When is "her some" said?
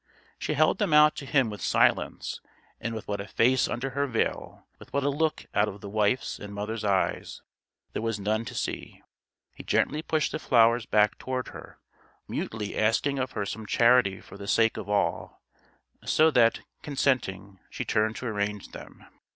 13.33-13.67